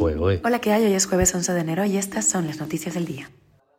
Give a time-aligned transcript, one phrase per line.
[0.00, 0.84] Hola, ¿qué hay?
[0.84, 3.30] Hoy es jueves 11 de enero y estas son las noticias del día.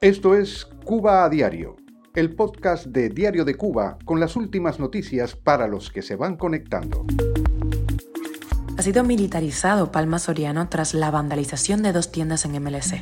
[0.02, 1.78] Esto es Cuba a Diario,
[2.14, 6.36] el podcast de Diario de Cuba con las últimas noticias para los que se van
[6.36, 7.06] conectando.
[8.78, 13.02] Ha sido militarizado Palma Soriano tras la vandalización de dos tiendas en MLC.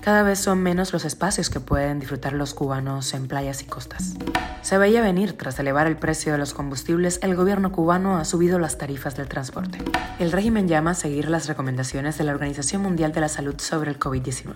[0.00, 4.14] Cada vez son menos los espacios que pueden disfrutar los cubanos en playas y costas.
[4.62, 8.58] Se veía venir, tras elevar el precio de los combustibles, el gobierno cubano ha subido
[8.58, 9.78] las tarifas del transporte.
[10.18, 13.90] El régimen llama a seguir las recomendaciones de la Organización Mundial de la Salud sobre
[13.90, 14.54] el COVID-19.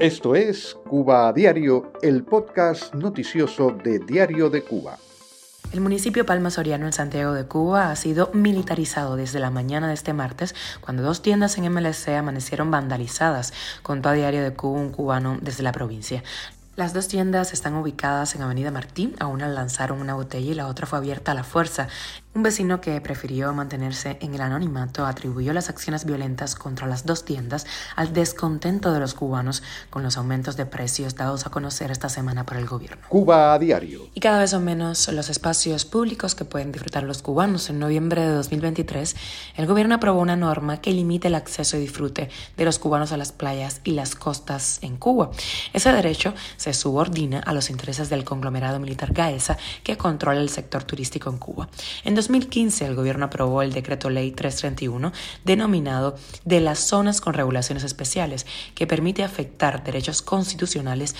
[0.00, 4.98] Esto es Cuba a Diario, el podcast noticioso de Diario de Cuba.
[5.74, 9.94] El municipio Palma Soriano en Santiago de Cuba ha sido militarizado desde la mañana de
[9.94, 14.92] este martes, cuando dos tiendas en MLC amanecieron vandalizadas, contó a Diario de Cuba un
[14.92, 16.22] cubano desde la provincia.
[16.76, 20.68] Las dos tiendas están ubicadas en Avenida Martín, a una lanzaron una botella y la
[20.68, 21.88] otra fue abierta a la fuerza.
[22.36, 27.24] Un vecino que prefirió mantenerse en el anonimato atribuyó las acciones violentas contra las dos
[27.24, 32.08] tiendas al descontento de los cubanos con los aumentos de precios dados a conocer esta
[32.08, 33.06] semana por el gobierno.
[33.08, 34.08] Cuba a diario.
[34.14, 37.70] Y cada vez son menos los espacios públicos que pueden disfrutar los cubanos.
[37.70, 39.14] En noviembre de 2023,
[39.54, 43.16] el gobierno aprobó una norma que limite el acceso y disfrute de los cubanos a
[43.16, 45.30] las playas y las costas en Cuba.
[45.72, 50.82] Ese derecho se subordina a los intereses del conglomerado militar Gaesa que controla el sector
[50.82, 51.68] turístico en Cuba.
[52.02, 55.12] En 2015 el gobierno aprobó el decreto ley 331
[55.44, 61.14] denominado de las zonas con regulaciones especiales que permite afectar derechos constitucionales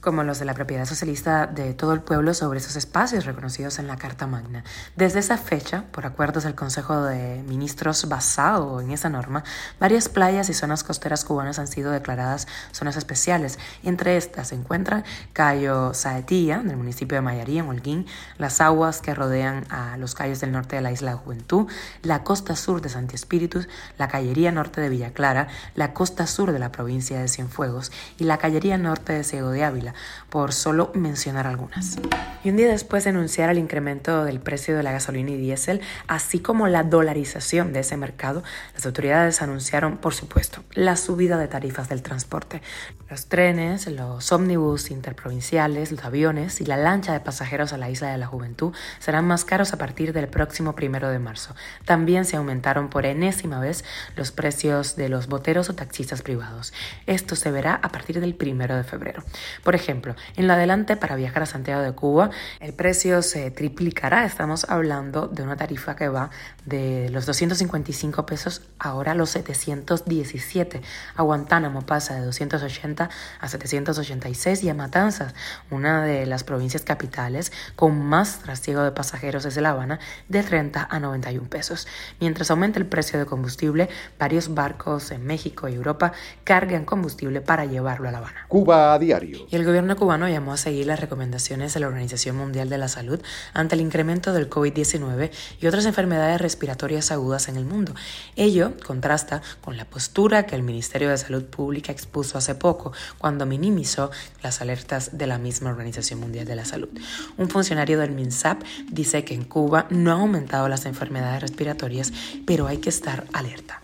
[0.00, 3.86] como los de la propiedad socialista de todo el pueblo sobre esos espacios reconocidos en
[3.86, 4.64] la Carta Magna.
[4.96, 9.44] Desde esa fecha, por acuerdos del Consejo de Ministros basado en esa norma,
[9.78, 13.58] varias playas y zonas costeras cubanas han sido declaradas zonas especiales.
[13.82, 18.06] Entre estas se encuentran Cayo Saetía, del municipio de Mayarí, en Holguín,
[18.38, 21.66] las aguas que rodean a los calles del norte de la isla de Juventud,
[22.02, 26.52] la costa sur de Santi Espíritus, la callería norte de Villa Clara, la costa sur
[26.52, 29.89] de la provincia de Cienfuegos y la callería norte de Ciego de Ávila
[30.28, 31.98] por solo mencionar algunas.
[32.42, 35.82] Y un día después de anunciar el incremento del precio de la gasolina y diésel,
[36.06, 38.42] así como la dolarización de ese mercado,
[38.74, 42.62] las autoridades anunciaron, por supuesto, la subida de tarifas del transporte.
[43.10, 48.10] Los trenes, los ómnibus interprovinciales, los aviones y la lancha de pasajeros a la Isla
[48.10, 51.54] de la Juventud serán más caros a partir del próximo primero de marzo.
[51.84, 53.84] También se aumentaron por enésima vez
[54.16, 56.72] los precios de los boteros o taxistas privados.
[57.06, 59.22] Esto se verá a partir del primero de febrero.
[59.62, 62.30] Por ejemplo, en lo adelante para viajar a Santiago de Cuba,
[62.60, 64.24] el precio se triplicará.
[64.24, 66.30] Estamos hablando de una tarifa que va
[66.64, 70.82] de los 255 pesos ahora a los 717.
[71.16, 75.34] A Guantánamo pasa de 280 a 786 y a Matanzas,
[75.70, 79.98] una de las provincias capitales con más trasiego de pasajeros desde La Habana,
[80.28, 81.86] de 30 a 91 pesos.
[82.20, 83.88] Mientras aumenta el precio de combustible,
[84.18, 86.12] varios barcos en México y Europa
[86.44, 88.46] cargan combustible para llevarlo a La Habana.
[88.48, 89.46] Cuba a diario.
[89.50, 92.76] Y el gobierno gobierno cubano llamó a seguir las recomendaciones de la Organización Mundial de
[92.76, 93.18] la Salud
[93.54, 97.94] ante el incremento del COVID-19 y otras enfermedades respiratorias agudas en el mundo.
[98.36, 103.46] Ello contrasta con la postura que el Ministerio de Salud Pública expuso hace poco cuando
[103.46, 104.10] minimizó
[104.42, 106.90] las alertas de la misma Organización Mundial de la Salud.
[107.38, 112.12] Un funcionario del MINSAP dice que en Cuba no han aumentado las enfermedades respiratorias,
[112.44, 113.79] pero hay que estar alerta.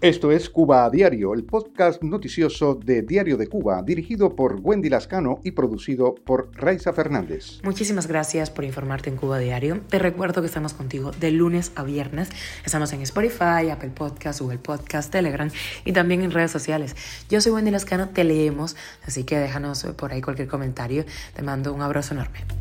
[0.00, 4.88] Esto es Cuba a Diario, el podcast noticioso de Diario de Cuba, dirigido por Wendy
[4.88, 7.60] Lascano y producido por Raiza Fernández.
[7.62, 9.82] Muchísimas gracias por informarte en Cuba Diario.
[9.90, 12.30] Te recuerdo que estamos contigo de lunes a viernes.
[12.64, 15.50] Estamos en Spotify, Apple Podcast, Google Podcast, Telegram
[15.84, 16.96] y también en redes sociales.
[17.28, 18.76] Yo soy Wendy Lascano, te leemos,
[19.06, 21.04] así que déjanos por ahí cualquier comentario.
[21.34, 22.53] Te mando un abrazo enorme.